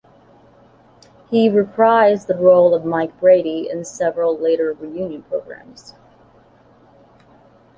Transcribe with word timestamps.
He 1.29 1.47
reprised 1.47 2.25
the 2.25 2.33
role 2.35 2.73
of 2.73 2.83
Mike 2.83 3.19
Brady 3.19 3.69
in 3.69 3.85
several 3.85 4.35
later 4.35 4.73
reunion 4.73 5.21
programs. 5.21 5.93